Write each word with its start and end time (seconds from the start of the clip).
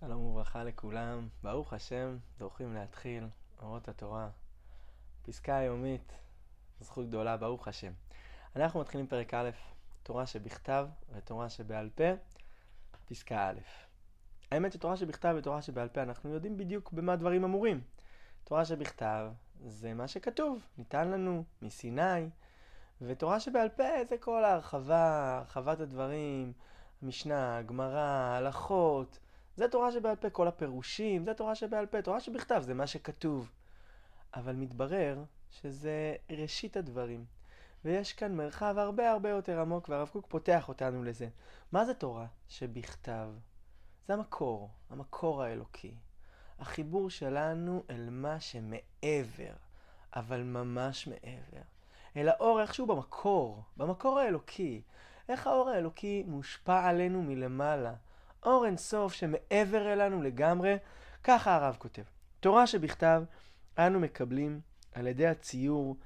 שלום 0.00 0.20
וברכה 0.26 0.64
לכולם, 0.64 1.28
ברוך 1.42 1.72
השם, 1.72 2.16
דורכים 2.38 2.74
להתחיל, 2.74 3.24
אורות 3.62 3.88
התורה, 3.88 4.28
פסקה 5.22 5.56
היומית, 5.56 6.12
זכות 6.80 7.08
גדולה, 7.08 7.36
ברוך 7.36 7.68
השם. 7.68 7.92
אנחנו 8.56 8.80
מתחילים 8.80 9.06
פרק 9.06 9.34
א', 9.34 9.50
תורה 10.02 10.26
שבכתב 10.26 10.86
ותורה 11.12 11.48
שבעל 11.48 11.90
פה, 11.94 12.04
פסקה 13.08 13.48
א'. 13.48 13.58
האמת 14.50 14.72
שתורה 14.72 14.96
שבכתב 14.96 15.34
ותורה 15.38 15.62
שבעל 15.62 15.88
פה, 15.88 16.02
אנחנו 16.02 16.30
יודעים 16.30 16.56
בדיוק 16.56 16.92
במה 16.92 17.16
דברים 17.16 17.44
אמורים. 17.44 17.80
תורה 18.44 18.64
שבכתב 18.64 19.30
זה 19.66 19.94
מה 19.94 20.08
שכתוב, 20.08 20.66
ניתן 20.78 21.08
לנו 21.08 21.44
מסיני, 21.62 22.28
ותורה 23.00 23.40
שבעל 23.40 23.68
פה 23.68 24.04
זה 24.08 24.18
כל 24.18 24.44
ההרחבה, 24.44 25.36
הרחבת 25.38 25.80
הדברים, 25.80 26.52
המשנה, 27.02 27.58
הגמרא, 27.58 27.98
ההלכות, 27.98 29.18
זה 29.56 29.68
תורה 29.68 29.92
שבעל 29.92 30.16
פה, 30.16 30.30
כל 30.30 30.48
הפירושים, 30.48 31.24
זה 31.24 31.34
תורה 31.34 31.54
שבעל 31.54 31.86
פה, 31.86 32.02
תורה 32.02 32.20
שבכתב, 32.20 32.62
זה 32.64 32.74
מה 32.74 32.86
שכתוב. 32.86 33.50
אבל 34.34 34.54
מתברר 34.56 35.24
שזה 35.50 36.14
ראשית 36.30 36.76
הדברים. 36.76 37.24
ויש 37.84 38.12
כאן 38.12 38.34
מרחב 38.34 38.74
הרבה 38.78 39.10
הרבה 39.10 39.28
יותר 39.28 39.60
עמוק, 39.60 39.88
והרב 39.88 40.08
קוק 40.08 40.26
פותח 40.28 40.68
אותנו 40.68 41.04
לזה. 41.04 41.28
מה 41.72 41.84
זה 41.84 41.94
תורה 41.94 42.26
שבכתב? 42.48 43.28
זה 44.08 44.14
המקור, 44.14 44.70
המקור 44.90 45.42
האלוקי. 45.42 45.94
החיבור 46.58 47.10
שלנו 47.10 47.82
אל 47.90 48.10
מה 48.10 48.40
שמעבר, 48.40 49.52
אבל 50.16 50.42
ממש 50.42 51.06
מעבר. 51.06 51.62
אל 52.16 52.28
האור 52.28 52.60
איכשהו 52.60 52.86
במקור, 52.86 53.62
במקור 53.76 54.18
האלוקי. 54.18 54.82
איך 55.28 55.46
האור 55.46 55.68
האלוקי 55.68 56.24
מושפע 56.26 56.88
עלינו 56.88 57.22
מלמעלה. 57.22 57.94
אור 58.42 58.66
אינסוף 58.66 59.12
שמעבר 59.12 59.92
אלינו 59.92 60.22
לגמרי, 60.22 60.76
ככה 61.24 61.54
הרב 61.54 61.76
כותב. 61.78 62.02
תורה 62.40 62.66
שבכתב 62.66 63.22
אנו 63.78 64.00
מקבלים 64.00 64.60
על 64.94 65.06
ידי 65.06 65.26
הציור 65.26 65.96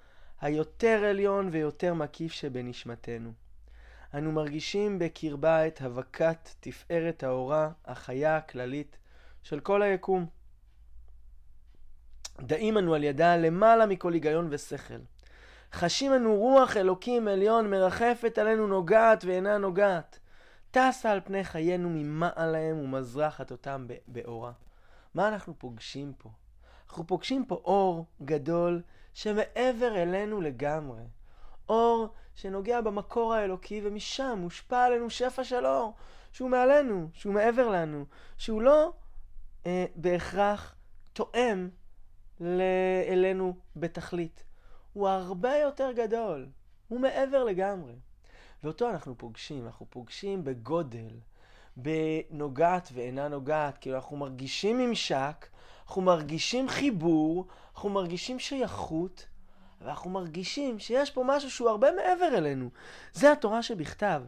היותר 0.40 1.04
עליון 1.04 1.48
ויותר 1.52 1.94
מקיף 1.94 2.32
שבנשמתנו. 2.32 3.32
אנו 4.14 4.32
מרגישים 4.32 4.98
בקרבה 4.98 5.66
את 5.66 5.80
הבקת 5.80 6.48
תפארת 6.60 7.22
האורה, 7.22 7.70
החיה 7.84 8.36
הכללית 8.36 8.96
של 9.42 9.60
כל 9.60 9.82
היקום. 9.82 10.26
דעים 12.40 12.78
אנו 12.78 12.94
על 12.94 13.04
ידה 13.04 13.36
למעלה 13.36 13.86
מכל 13.86 14.12
היגיון 14.12 14.48
ושכל. 14.50 15.00
חשים 15.72 16.14
אנו 16.14 16.34
רוח 16.36 16.76
אלוקים 16.76 17.28
עליון 17.28 17.70
מרחפת 17.70 18.38
עלינו 18.38 18.66
נוגעת 18.66 19.24
ואינה 19.24 19.58
נוגעת. 19.58 20.18
טסה 20.70 21.10
על 21.10 21.20
פני 21.24 21.44
חיינו 21.44 21.90
ממעליהם 21.90 22.78
ומזרחת 22.78 23.50
אותם 23.50 23.86
באורה. 24.06 24.52
מה 25.14 25.28
אנחנו 25.28 25.58
פוגשים 25.58 26.12
פה? 26.18 26.28
אנחנו 26.88 27.06
פוגשים 27.06 27.44
פה 27.44 27.54
אור 27.54 28.06
גדול 28.22 28.82
שמעבר 29.14 30.02
אלינו 30.02 30.40
לגמרי. 30.40 31.02
אור 31.68 32.08
שנוגע 32.34 32.80
במקור 32.80 33.34
האלוקי 33.34 33.80
ומשם 33.84 34.38
מושפע 34.38 34.84
עלינו 34.84 35.10
שפע 35.10 35.44
של 35.44 35.66
אור 35.66 35.94
שהוא 36.32 36.50
מעלינו, 36.50 37.08
שהוא 37.12 37.34
מעבר 37.34 37.68
לנו, 37.68 38.04
שהוא 38.38 38.62
לא 38.62 38.92
אה, 39.66 39.86
בהכרח 39.94 40.74
תואם 41.12 41.68
אלינו 43.08 43.56
בתכלית. 43.76 44.44
הוא 44.92 45.08
הרבה 45.08 45.56
יותר 45.56 45.92
גדול, 45.92 46.48
הוא 46.88 47.00
מעבר 47.00 47.44
לגמרי. 47.44 47.94
ואותו 48.64 48.90
אנחנו 48.90 49.18
פוגשים, 49.18 49.66
אנחנו 49.66 49.86
פוגשים 49.90 50.44
בגודל, 50.44 51.10
בנוגעת 51.76 52.88
ואינה 52.92 53.28
נוגעת, 53.28 53.78
כאילו 53.78 53.96
אנחנו 53.96 54.16
מרגישים 54.16 54.78
ממשק, 54.78 55.46
אנחנו 55.86 56.02
מרגישים 56.02 56.68
חיבור, 56.68 57.46
אנחנו 57.74 57.88
מרגישים 57.88 58.38
שייכות, 58.38 59.26
ואנחנו 59.80 60.10
מרגישים 60.10 60.78
שיש 60.78 61.10
פה 61.10 61.24
משהו 61.26 61.50
שהוא 61.50 61.68
הרבה 61.68 61.88
מעבר 61.92 62.38
אלינו. 62.38 62.70
זה 63.12 63.32
התורה 63.32 63.62
שבכתב. 63.62 64.22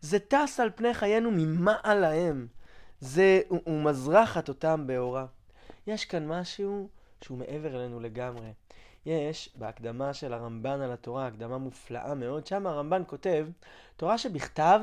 זה 0.00 0.18
טס 0.18 0.60
על 0.60 0.70
פני 0.74 0.94
חיינו 0.94 1.30
ממעל 1.32 1.98
להם. 1.98 2.46
זה, 3.00 3.40
הוא, 3.48 3.60
הוא 3.64 3.82
מזרחת 3.82 4.48
אותם 4.48 4.86
באורה. 4.86 5.26
יש 5.86 6.04
כאן 6.04 6.26
משהו 6.28 6.88
שהוא 7.20 7.38
מעבר 7.38 7.76
אלינו 7.76 8.00
לגמרי. 8.00 8.50
יש 9.06 9.50
בהקדמה 9.54 10.14
של 10.14 10.32
הרמב"ן 10.32 10.80
על 10.80 10.92
התורה, 10.92 11.26
הקדמה 11.26 11.58
מופלאה 11.58 12.14
מאוד, 12.14 12.46
שם 12.46 12.66
הרמב"ן 12.66 13.02
כותב, 13.06 13.48
תורה 13.96 14.18
שבכתב 14.18 14.80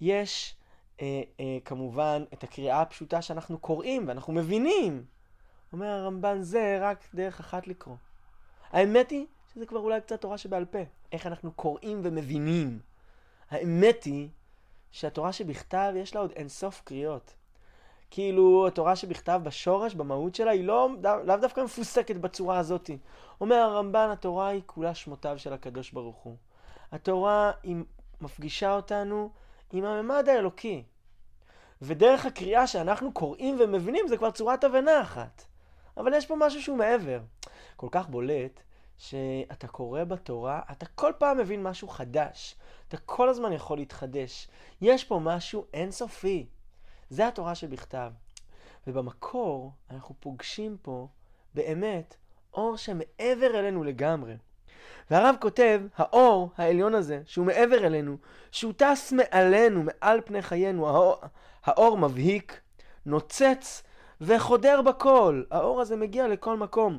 יש 0.00 0.56
אה, 1.00 1.22
אה, 1.40 1.58
כמובן 1.64 2.24
את 2.32 2.42
הקריאה 2.44 2.80
הפשוטה 2.80 3.22
שאנחנו 3.22 3.58
קוראים 3.58 4.08
ואנחנו 4.08 4.32
מבינים. 4.32 5.04
אומר 5.72 5.86
הרמב"ן, 5.86 6.42
זה 6.42 6.78
רק 6.80 7.04
דרך 7.14 7.40
אחת 7.40 7.66
לקרוא. 7.66 7.96
האמת 8.70 9.10
היא 9.10 9.26
שזה 9.54 9.66
כבר 9.66 9.78
אולי 9.78 10.00
קצת 10.00 10.20
תורה 10.20 10.38
שבעל 10.38 10.64
פה, 10.64 10.78
איך 11.12 11.26
אנחנו 11.26 11.52
קוראים 11.52 12.00
ומבינים. 12.04 12.78
האמת 13.50 14.04
היא 14.04 14.28
שהתורה 14.90 15.32
שבכתב 15.32 15.92
יש 15.96 16.14
לה 16.14 16.20
עוד 16.20 16.32
אינסוף 16.36 16.82
קריאות. 16.84 17.34
כאילו 18.10 18.66
התורה 18.66 18.96
שבכתב 18.96 19.40
בשורש, 19.44 19.94
במהות 19.94 20.34
שלה, 20.34 20.50
היא 20.50 20.64
לא, 20.64 20.88
לאו 21.24 21.36
דווקא 21.36 21.60
מפוסקת 21.60 22.16
בצורה 22.16 22.58
הזאת. 22.58 22.90
אומר 23.40 23.56
הרמב"ן, 23.56 24.10
התורה 24.10 24.48
היא 24.48 24.62
כולה 24.66 24.94
שמותיו 24.94 25.38
של 25.38 25.52
הקדוש 25.52 25.92
ברוך 25.92 26.16
הוא. 26.16 26.36
התורה 26.92 27.50
היא 27.62 27.76
מפגישה 28.20 28.76
אותנו 28.76 29.30
עם 29.72 29.84
הממד 29.84 30.28
האלוקי. 30.28 30.84
ודרך 31.82 32.26
הקריאה 32.26 32.66
שאנחנו 32.66 33.12
קוראים 33.12 33.56
ומבינים 33.60 34.08
זה 34.08 34.16
כבר 34.16 34.30
צורת 34.30 34.64
הבנה 34.64 35.00
אחת. 35.00 35.44
אבל 35.96 36.14
יש 36.14 36.26
פה 36.26 36.36
משהו 36.38 36.62
שהוא 36.62 36.78
מעבר. 36.78 37.20
כל 37.76 37.88
כך 37.90 38.08
בולט, 38.08 38.60
שאתה 38.98 39.68
קורא 39.68 40.04
בתורה, 40.04 40.60
אתה 40.72 40.86
כל 40.86 41.12
פעם 41.18 41.38
מבין 41.38 41.62
משהו 41.62 41.88
חדש. 41.88 42.56
אתה 42.88 42.96
כל 42.96 43.28
הזמן 43.28 43.52
יכול 43.52 43.78
להתחדש. 43.78 44.48
יש 44.80 45.04
פה 45.04 45.20
משהו 45.22 45.64
אינסופי. 45.74 46.46
זה 47.10 47.28
התורה 47.28 47.54
שבכתב. 47.54 48.12
ובמקור 48.86 49.72
אנחנו 49.90 50.14
פוגשים 50.20 50.76
פה 50.82 51.08
באמת 51.54 52.16
אור 52.54 52.76
שמעבר 52.76 53.58
אלינו 53.58 53.84
לגמרי. 53.84 54.34
והרב 55.10 55.36
כותב, 55.40 55.82
האור 55.96 56.50
העליון 56.56 56.94
הזה, 56.94 57.22
שהוא 57.26 57.46
מעבר 57.46 57.86
אלינו, 57.86 58.16
שהוא 58.52 58.72
טס 58.76 59.12
מעלינו, 59.12 59.82
מעל 59.82 60.20
פני 60.20 60.42
חיינו, 60.42 60.88
האור, 60.88 61.16
האור 61.64 61.98
מבהיק, 61.98 62.60
נוצץ 63.06 63.82
וחודר 64.20 64.82
בכל. 64.82 65.42
האור 65.50 65.80
הזה 65.80 65.96
מגיע 65.96 66.28
לכל 66.28 66.56
מקום. 66.56 66.98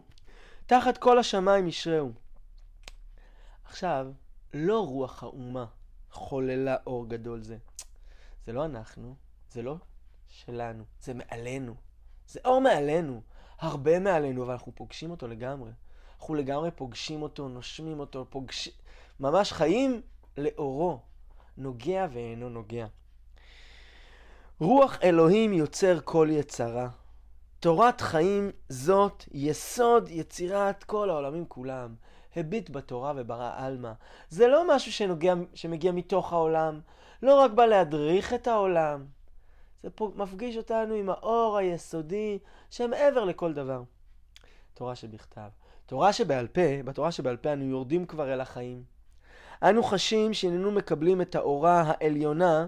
תחת 0.66 0.98
כל 0.98 1.20
השמיים 1.20 1.68
ישרהו. 1.68 2.12
עכשיו, 3.66 4.08
לא 4.54 4.88
רוח 4.88 5.24
האומה 5.24 5.66
חוללה 6.12 6.76
אור 6.88 7.10
גדול 7.10 7.42
זה. 7.42 7.58
זה 8.46 8.54
לא 8.54 8.66
אנחנו, 8.66 9.16
זה 9.52 9.62
לא 9.62 9.76
שלנו, 10.30 10.84
זה 11.02 11.14
מעלינו. 11.14 11.76
זה 12.28 12.40
אור 12.46 12.62
מעלינו, 12.62 13.22
הרבה 13.60 14.00
מעלינו, 14.00 14.44
אבל 14.44 14.52
אנחנו 14.52 14.76
פוגשים 14.76 15.12
אותו 15.12 15.28
לגמרי. 15.28 15.72
אנחנו 16.20 16.36
לגמרי 16.36 16.72
פוגשים 16.72 17.22
אותו, 17.22 17.48
נושמים 17.48 18.00
אותו, 18.00 18.26
פוגש... 18.30 18.70
ממש 19.20 19.54
חיים 19.54 20.02
לאורו, 20.38 21.00
נוגע 21.58 22.08
ואינו 22.12 22.50
נוגע. 22.50 22.88
רוח 24.60 24.98
אלוהים 25.04 25.54
יוצר 25.54 26.00
כל 26.04 26.28
יצרה. 26.32 26.90
תורת 27.60 28.02
חיים 28.02 28.52
זאת 28.70 29.24
יסוד 29.32 30.10
יצירת 30.10 30.84
כל 30.84 31.10
העולמים 31.10 31.46
כולם. 31.48 31.96
הביט 32.36 32.70
בתורה 32.70 33.14
וברא 33.16 33.52
עלמא. 33.56 33.92
זה 34.30 34.48
לא 34.48 34.76
משהו 34.76 34.92
שנוגע, 34.92 35.34
שמגיע 35.54 35.92
מתוך 35.92 36.34
העולם, 36.34 36.80
לא 37.22 37.40
רק 37.40 37.52
בא 37.52 37.66
להדריך 37.66 38.34
את 38.34 38.48
העולם, 38.48 39.06
זה 39.84 39.90
פה 39.90 40.12
מפגיש 40.16 40.58
אותנו 40.58 40.94
עם 40.94 41.10
האור 41.10 41.58
היסודי 41.58 42.40
שמעבר 42.70 43.24
לכל 43.24 43.54
דבר. 43.54 43.84
תורה 44.74 44.96
שבכתב. 44.96 45.50
תורה 45.86 46.14
שבעל 46.14 46.48
פה, 46.48 46.84
בתורה 46.86 47.12
שבעל 47.12 47.38
פה 47.38 47.54
אנו 47.54 47.66
יורדים 47.66 48.06
כבר 48.06 48.34
אל 48.34 48.42
החיים. 48.42 48.84
אנו 49.64 49.84
חשים 49.84 50.34
שהננו 50.34 50.72
מקבלים 50.72 51.22
את 51.22 51.36
האורה 51.36 51.84
העליונה 51.86 52.68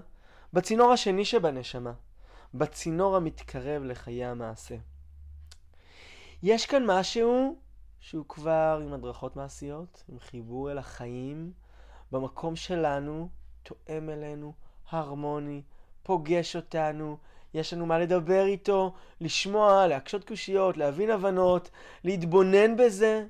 בצינור 0.52 0.92
השני 0.92 1.24
שבנשמה, 1.24 1.92
בצינור 2.54 3.16
המתקרב 3.16 3.82
לחיי 3.82 4.24
המעשה. 4.24 4.76
יש 6.42 6.66
כאן 6.66 6.82
משהו 6.86 7.56
שהוא 8.00 8.24
כבר 8.28 8.80
עם 8.84 8.92
הדרכות 8.92 9.36
מעשיות, 9.36 10.04
עם 10.08 10.18
חיבור 10.18 10.70
אל 10.70 10.78
החיים, 10.78 11.52
במקום 12.12 12.56
שלנו, 12.56 13.28
תואם 13.62 14.10
אלינו, 14.10 14.52
הרמוני, 14.90 15.62
פוגש 16.02 16.56
אותנו, 16.56 17.16
יש 17.54 17.72
לנו 17.72 17.86
מה 17.86 17.98
לדבר 17.98 18.44
איתו, 18.44 18.92
לשמוע, 19.20 19.86
להקשות 19.86 20.24
קושיות, 20.24 20.76
להבין 20.76 21.10
הבנות, 21.10 21.70
להתבונן 22.04 22.76
בזה. 22.76 23.24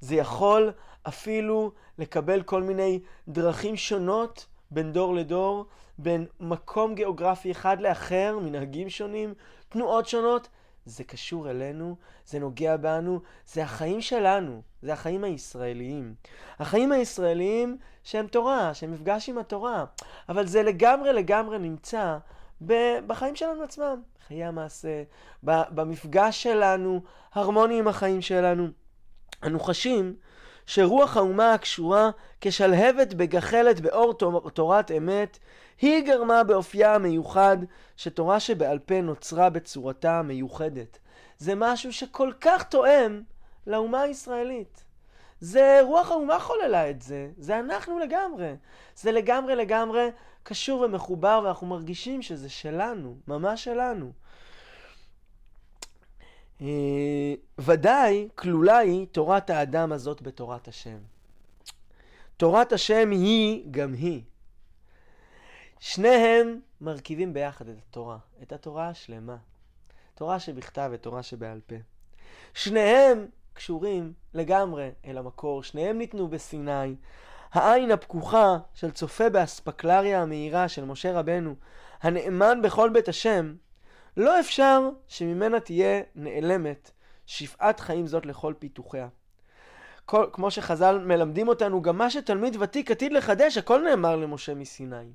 זה 0.00 0.14
יכול 0.14 0.72
אפילו 1.08 1.72
לקבל 1.98 2.42
כל 2.42 2.62
מיני 2.62 3.00
דרכים 3.28 3.76
שונות 3.76 4.46
בין 4.70 4.92
דור 4.92 5.14
לדור, 5.14 5.66
בין 5.98 6.26
מקום 6.40 6.94
גיאוגרפי 6.94 7.50
אחד 7.50 7.80
לאחר, 7.80 8.38
מנהגים 8.42 8.90
שונים, 8.90 9.34
תנועות 9.68 10.08
שונות, 10.08 10.48
זה 10.86 11.04
קשור 11.04 11.50
אלינו, 11.50 11.96
זה 12.26 12.38
נוגע 12.38 12.76
בנו, 12.76 13.20
זה 13.46 13.62
החיים 13.62 14.00
שלנו, 14.00 14.62
זה 14.82 14.92
החיים 14.92 15.24
הישראליים. 15.24 16.14
החיים 16.58 16.92
הישראליים 16.92 17.78
שהם 18.04 18.26
תורה, 18.26 18.74
שהם 18.74 18.92
מפגש 18.92 19.28
עם 19.28 19.38
התורה, 19.38 19.84
אבל 20.28 20.46
זה 20.46 20.62
לגמרי 20.62 21.12
לגמרי 21.12 21.58
נמצא 21.58 22.18
בחיים 23.06 23.36
שלנו 23.36 23.62
עצמם, 23.62 24.02
חיי 24.26 24.44
המעשה, 24.44 25.02
במפגש 25.42 26.42
שלנו, 26.42 27.00
הרמוני 27.32 27.78
עם 27.78 27.88
החיים 27.88 28.22
שלנו. 28.22 28.68
אנו 29.42 29.60
חשים 29.60 30.16
שרוח 30.66 31.16
האומה 31.16 31.54
הקשורה 31.54 32.10
כשלהבת 32.40 33.14
בגחלת 33.14 33.80
באור 33.80 34.14
תורת 34.54 34.90
אמת, 34.90 35.38
היא 35.80 36.06
גרמה 36.06 36.44
באופייה 36.44 36.94
המיוחד 36.94 37.56
שתורה 37.96 38.40
שבעל 38.40 38.78
פה 38.78 39.00
נוצרה 39.00 39.50
בצורתה 39.50 40.18
המיוחדת. 40.18 40.98
זה 41.38 41.52
משהו 41.56 41.92
שכל 41.92 42.32
כך 42.40 42.62
תואם 42.62 43.22
לאומה 43.66 44.00
הישראלית. 44.00 44.84
זה 45.40 45.80
רוח 45.82 46.10
האומה 46.10 46.38
חוללה 46.38 46.90
את 46.90 47.02
זה, 47.02 47.28
זה 47.38 47.58
אנחנו 47.58 47.98
לגמרי. 47.98 48.54
זה 48.96 49.12
לגמרי 49.12 49.56
לגמרי 49.56 50.08
קשור 50.42 50.80
ומחובר 50.80 51.40
ואנחנו 51.44 51.66
מרגישים 51.66 52.22
שזה 52.22 52.48
שלנו, 52.48 53.16
ממש 53.28 53.64
שלנו. 53.64 54.12
אה, 56.62 57.34
ודאי 57.58 58.28
כלולה 58.34 58.78
היא 58.78 59.06
תורת 59.12 59.50
האדם 59.50 59.92
הזאת 59.92 60.22
בתורת 60.22 60.68
השם. 60.68 60.98
תורת 62.36 62.72
השם 62.72 63.10
היא 63.10 63.64
גם 63.70 63.92
היא. 63.92 64.22
שניהם 65.80 66.60
מרכיבים 66.80 67.32
ביחד 67.32 67.68
את 67.68 67.76
התורה, 67.88 68.18
את 68.42 68.52
התורה 68.52 68.88
השלמה. 68.88 69.36
תורה 70.14 70.40
שבכתב 70.40 70.90
ותורה 70.92 71.22
שבעל 71.22 71.60
פה. 71.66 71.74
שניהם 72.54 73.26
קשורים 73.54 74.12
לגמרי 74.34 74.90
אל 75.04 75.18
המקור, 75.18 75.62
שניהם 75.62 75.98
ניתנו 75.98 76.28
בסיני. 76.28 76.94
העין 77.52 77.90
הפקוחה 77.90 78.58
של 78.74 78.90
צופה 78.90 79.30
באספקלריה 79.30 80.22
המהירה 80.22 80.68
של 80.68 80.84
משה 80.84 81.12
רבנו, 81.12 81.54
הנאמן 82.02 82.62
בכל 82.62 82.90
בית 82.90 83.08
השם, 83.08 83.54
לא 84.16 84.40
אפשר 84.40 84.88
שממנה 85.08 85.60
תהיה 85.60 86.02
נעלמת 86.14 86.90
שפעת 87.26 87.80
חיים 87.80 88.06
זאת 88.06 88.26
לכל 88.26 88.54
פיתוחיה. 88.58 89.08
כל, 90.04 90.26
כמו 90.32 90.50
שחז"ל 90.50 90.98
מלמדים 90.98 91.48
אותנו, 91.48 91.82
גם 91.82 91.98
מה 91.98 92.10
שתלמיד 92.10 92.56
ותיק 92.60 92.90
עתיד 92.90 93.12
לחדש, 93.12 93.58
הכל 93.58 93.82
נאמר 93.82 94.16
למשה 94.16 94.54
מסיני. 94.54 95.12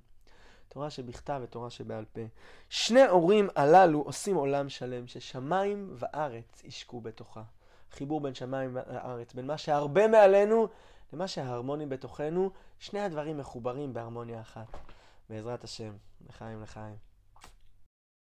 תורה 0.68 0.90
שבכתב 0.90 1.40
ותורה 1.44 1.70
שבעל 1.70 2.06
פה. 2.14 2.22
שני 2.70 3.06
הורים 3.06 3.48
הללו 3.56 4.02
עושים 4.02 4.36
עולם 4.36 4.70
שלם, 4.70 5.08
ששמיים 5.08 5.94
וארץ 5.96 6.64
ישקו 6.64 7.02
בתוכה. 7.02 7.44
חיבור 7.92 8.22
בין 8.22 8.36
שמיים 8.36 8.72
וארץ, 8.74 9.34
בין 9.34 9.48
מה 9.48 9.58
שהרבה 9.58 10.08
מעלינו 10.08 10.68
למה 11.14 11.28
שההרמוני 11.28 11.86
בתוכנו, 11.86 12.52
שני 12.80 13.00
הדברים 13.00 13.38
מחוברים 13.38 13.94
בהרמוניה 13.94 14.42
אחת. 14.42 14.78
בעזרת 15.30 15.64
השם, 15.64 15.94
לחיים 16.30 16.62
לחיים. 16.62 17.06